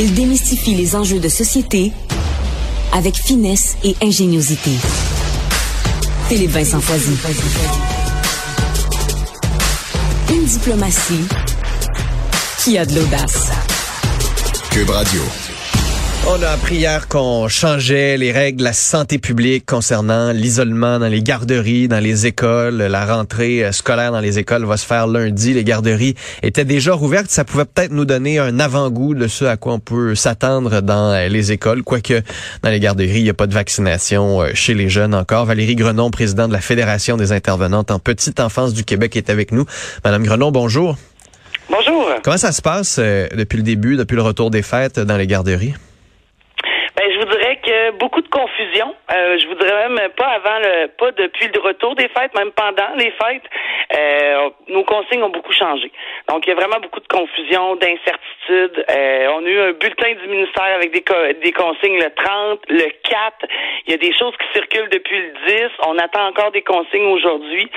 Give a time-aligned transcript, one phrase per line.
[0.00, 1.92] Il démystifie les enjeux de société
[2.92, 4.70] avec finesse et ingéniosité.
[6.28, 7.16] Philippe Vincent Foisy.
[10.32, 11.24] Une diplomatie
[12.64, 13.50] qui a de l'audace.
[14.70, 15.22] Cube Radio.
[16.24, 21.08] On a appris hier qu'on changeait les règles de la santé publique concernant l'isolement dans
[21.08, 22.76] les garderies, dans les écoles.
[22.76, 25.52] La rentrée euh, scolaire dans les écoles va se faire lundi.
[25.52, 26.14] Les garderies
[26.44, 27.28] étaient déjà rouvertes.
[27.28, 31.12] Ça pouvait peut-être nous donner un avant-goût de ce à quoi on peut s'attendre dans
[31.12, 31.82] euh, les écoles.
[31.82, 32.22] Quoique
[32.62, 35.44] dans les garderies, il n'y a pas de vaccination euh, chez les jeunes encore.
[35.44, 39.50] Valérie Grenon, présidente de la Fédération des intervenantes en petite enfance du Québec, est avec
[39.50, 39.66] nous.
[40.04, 40.96] Madame Grenon, bonjour.
[41.68, 42.10] Bonjour.
[42.22, 45.74] Comment ça se passe depuis le début, depuis le retour des fêtes dans les garderies?
[47.98, 48.94] Beaucoup de confusion.
[49.12, 52.94] Euh, je voudrais même pas avant le, pas depuis le retour des fêtes, même pendant
[52.96, 53.44] les fêtes.
[53.96, 55.90] Euh, nos consignes ont beaucoup changé.
[56.28, 58.84] Donc il y a vraiment beaucoup de confusion, d'incertitude.
[58.90, 61.04] Euh, on a eu un bulletin du ministère avec des,
[61.42, 63.46] des consignes le 30, le 4.
[63.86, 65.68] Il y a des choses qui circulent depuis le 10.
[65.86, 67.68] On attend encore des consignes aujourd'hui,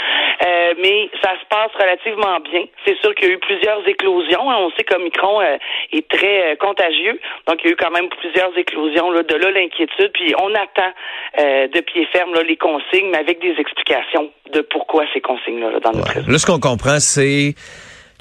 [0.45, 2.65] euh, mais ça se passe relativement bien.
[2.85, 4.47] C'est sûr qu'il y a eu plusieurs éclosions.
[4.47, 5.57] On sait qu'Omicron euh,
[5.91, 9.11] est très contagieux, donc il y a eu quand même plusieurs éclosions.
[9.11, 10.91] Là, de là l'inquiétude puis on attend
[11.39, 15.91] euh, de pied ferme les consignes, mais avec des explications de pourquoi ces consignes-là dans
[15.91, 17.55] notre Là, ce qu'on comprend, c'est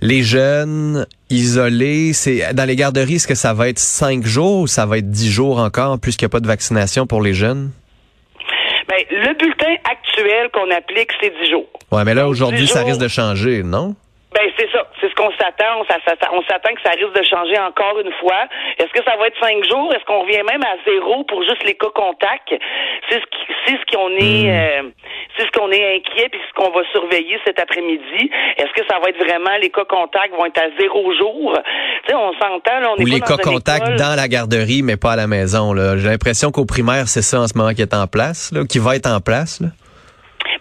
[0.01, 4.67] les jeunes isolés, c'est dans les garderies, est-ce que ça va être cinq jours ou
[4.67, 7.71] ça va être dix jours encore, puisqu'il n'y a pas de vaccination pour les jeunes?
[8.89, 11.69] Ben, le bulletin actuel qu'on applique, c'est dix jours.
[11.91, 13.95] Ouais, mais là, aujourd'hui, ça risque de changer, non?
[14.35, 15.79] Ben c'est ça, c'est ce qu'on s'attend.
[15.79, 18.49] On s'attend que ça risque de changer encore une fois.
[18.79, 19.95] Est-ce que ça va être cinq jours?
[19.95, 22.53] Est-ce qu'on revient même à zéro pour juste les cas contacts?
[23.09, 24.87] C'est ce qui, c'est ce qu'on est, hmm.
[24.87, 24.91] euh,
[25.75, 28.31] est inquiet puis ce qu'on va surveiller cet après-midi.
[28.57, 31.59] Est-ce que ça va être vraiment les cas contacts vont être à zéro jour?
[32.05, 34.97] Tu sais, on s'entend là, on est Ou les cas contacts dans la garderie, mais
[34.97, 35.73] pas à la maison.
[35.73, 38.65] Là, j'ai l'impression qu'au primaire c'est ça en ce moment qui est en place, là,
[38.65, 39.61] qui va être en place.
[39.61, 39.69] Là.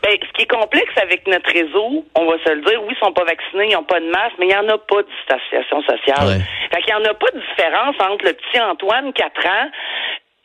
[0.02, 3.00] Ben, ce qui est complexe avec notre réseau, on va se le dire, oui, ils
[3.00, 5.08] sont pas vaccinés, ils n'ont pas de masque, mais il n'y en a pas de
[5.08, 6.28] distanciation sociale.
[6.28, 6.44] Ouais.
[6.74, 9.68] Fait qu'il n'y en a pas de différence entre le petit Antoine, 4 ans,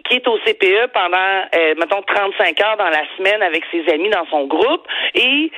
[0.08, 4.10] qui est au CPE pendant, euh, mettons, 35 heures dans la semaine avec ses amis
[4.10, 5.50] dans son groupe, et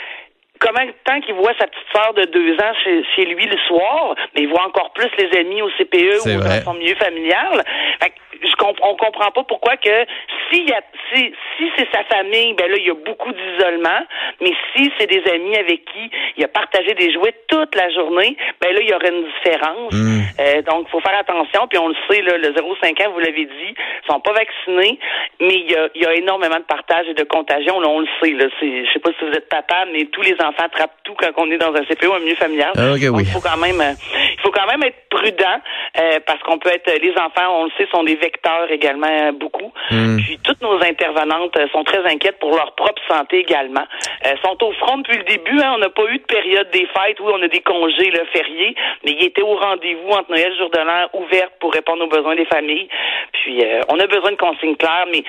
[0.59, 4.15] comment tant qu'il voit sa petite sœur de deux ans chez, chez, lui le soir,
[4.35, 7.65] mais il voit encore plus les amis au CPE ou dans son milieu familial.
[8.01, 10.07] Fait je comp on comprend pas pourquoi que
[10.51, 10.81] si y a,
[11.13, 14.01] si, si c'est sa famille, ben là il y a beaucoup d'isolement,
[14.41, 18.37] mais si c'est des amis avec qui il a partagé des jouets toute la journée,
[18.61, 19.93] ben là il y aurait une différence.
[19.93, 20.21] Mm.
[20.41, 23.45] Euh, donc faut faire attention, puis on le sait là, le 0,5 ans, vous l'avez
[23.45, 23.75] dit,
[24.09, 24.99] sont pas vaccinés,
[25.41, 27.81] mais il y a, y a énormément de partage et de contagion.
[27.81, 28.33] Là, on le sait.
[28.33, 31.31] Là, je sais pas si vous êtes papa, mais tous les enfants attrapent tout quand
[31.37, 32.73] on est dans un CPO, un milieu familial.
[32.77, 33.23] Ah, okay, oui.
[33.25, 33.93] il faut quand même, euh,
[34.33, 35.61] il faut quand même être prudent
[35.99, 38.30] euh, parce qu'on peut être, les enfants, on le sait, sont des vecteurs
[38.71, 39.73] également beaucoup.
[39.91, 40.17] Mm.
[40.19, 43.85] Puis toutes nos intervenantes euh, sont très inquiètes pour leur propre santé également.
[44.23, 45.61] Elles sont au front depuis le début.
[45.61, 48.25] Hein, on n'a pas eu de période des fêtes où on a des congés le
[48.33, 48.75] fériés,
[49.05, 52.09] mais ils étaient au rendez-vous entre Noël et jour de l'an, ouvertes pour répondre aux
[52.09, 52.89] besoins des familles.
[53.33, 55.23] Puis euh, on a besoin de consignes claires, mais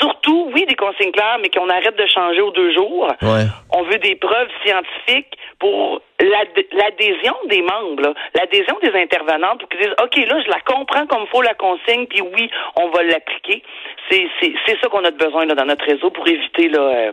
[0.00, 3.08] surtout, oui, des consignes claires, mais qu'on arrête de changer aux deux jours.
[3.22, 3.44] Ouais.
[3.72, 9.94] On veut des preuves scientifiques pour l'adhésion des membres, l'adhésion des intervenantes pour qu'ils disent
[10.02, 13.62] OK, là, je la comprends comme faut la consigne, puis oui, on va l'appliquer.
[14.10, 17.12] C'est ça qu'on a besoin là, dans notre réseau pour éviter là, euh,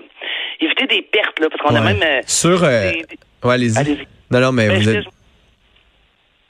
[0.61, 3.05] éviter des pertes, là, parce qu'on a même euh, sur euh, des,
[3.43, 4.07] ouais, allez-y.
[4.31, 5.05] non, non, mais ben, vous êtes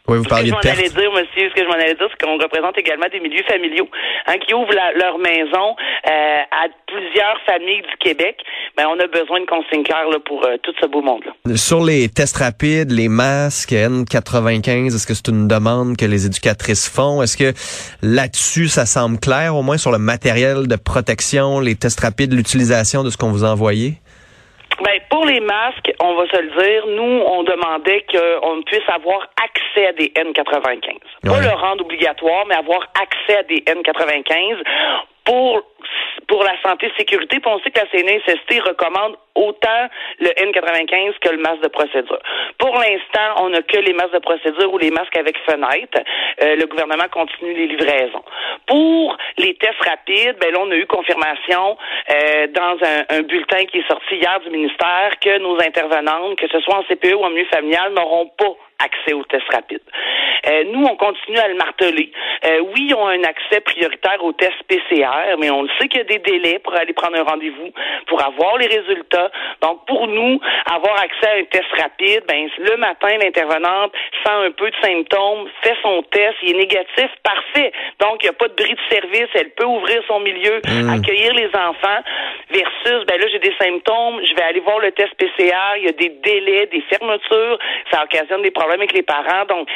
[0.08, 1.96] oui, vous parliez ce que je m'en allais dire, monsieur, ce que je m'en allais
[1.96, 3.88] dire, c'est qu'on représente également des milieux familiaux
[4.28, 5.76] hein, qui ouvrent la, leur maison
[6.08, 8.38] euh, à plusieurs familles du Québec.
[8.78, 11.34] Mais on a besoin de consignes claires là, pour euh, tout ce beau monde-là.
[11.56, 16.88] Sur les tests rapides, les masques N95, est-ce que c'est une demande que les éducatrices
[16.88, 17.24] font?
[17.24, 17.54] Est-ce que
[18.04, 23.04] là-dessus, ça semble clair, au moins sur le matériel de protection, les tests rapides, l'utilisation
[23.04, 23.96] de ce qu'on vous a envoyé?
[24.84, 29.28] Ben, pour les masques, on va se le dire, nous, on demandait qu'on puisse avoir
[29.42, 30.98] accès à des N95.
[31.24, 34.58] Pas le rendre obligatoire, mais avoir accès à des N95
[35.24, 35.64] pour pour
[36.46, 37.40] la santé sécurité.
[37.40, 39.88] Puis que la CNSST recommande autant
[40.20, 42.20] le N95 que le masque de procédure.
[42.58, 46.00] Pour l'instant, on n'a que les masques de procédure ou les masques avec fenêtre.
[46.42, 48.24] Euh, le gouvernement continue les livraisons.
[48.66, 51.78] Pour les tests rapides, ben là, on a eu confirmation
[52.10, 56.48] euh, dans un, un, bulletin qui est sorti hier du ministère que nos intervenantes, que
[56.48, 59.82] ce soit en CPE ou en milieu familial, n'auront pas accès aux tests rapides.
[60.48, 62.12] Euh, nous, on continue à le marteler.
[62.46, 66.00] Euh, oui, ils ont un accès prioritaire aux tests PCR, mais on le sait qu'il
[66.00, 67.72] y a des délais pour aller prendre un rendez-vous,
[68.08, 69.32] pour avoir les résultats.
[69.62, 70.40] Donc, pour nous,
[70.72, 73.92] avoir accès à un test rapide, ben le matin, l'intervenante
[74.24, 77.72] sent un peu de symptômes, fait son test, il est négatif, parfait.
[78.00, 80.90] Donc, il n'y a pas de bris de service, elle peut ouvrir son milieu, mmh.
[80.90, 82.02] accueillir les enfants,
[82.56, 85.90] versus, ben là, j'ai des symptômes, je vais aller voir le test PCR, il y
[85.90, 87.60] a des délais, des fermetures,
[87.92, 89.46] ça occasionne des problèmes avec les parents.
[89.48, 89.68] Donc,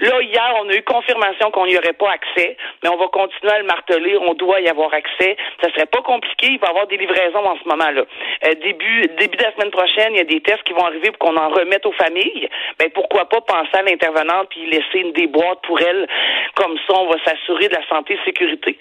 [0.00, 3.52] là, hier, on a eu confirmation qu'on n'y aurait pas accès, mais on va continuer
[3.52, 5.36] à le marteler, on doit y avoir accès.
[5.62, 8.02] Ça serait pas compliqué, il va y avoir des livraisons en ce moment-là.
[8.44, 11.10] Euh, début, début de la semaine prochaine, il y a des tests qui vont arriver
[11.12, 12.48] pour qu'on en remette aux familles.
[12.78, 13.15] Ben, pourquoi
[13.56, 16.06] pas penser à l'intervenante puis laisser une des boîtes pour elle.
[16.54, 18.78] Comme ça, on va s'assurer de la santé et sécurité.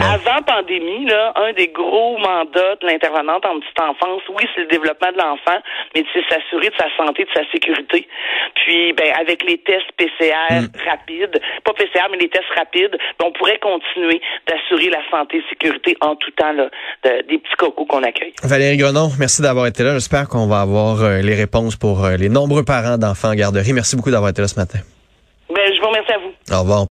[0.00, 4.66] Avant pandémie, là, un des gros mandats de l'intervenante en petite enfance, oui, c'est le
[4.66, 5.58] développement de l'enfant,
[5.94, 8.06] mais c'est s'assurer de sa santé, de sa sécurité.
[8.54, 10.88] Puis, ben, avec les tests PCR mm.
[10.88, 15.44] rapides, pas PCR, mais les tests rapides, ben, on pourrait continuer d'assurer la santé et
[15.48, 16.68] sécurité en tout temps là,
[17.04, 18.34] des petits cocos qu'on accueille.
[18.42, 19.94] Valérie Grenon, merci d'avoir été là.
[19.94, 23.72] J'espère qu'on va avoir euh, les réponses pour euh, les nombreux parents d'enfants en garderie.
[23.72, 24.78] Merci beaucoup d'avoir été là ce matin.
[25.48, 26.54] Ben, je vous remercie à vous.
[26.54, 26.84] Au revoir.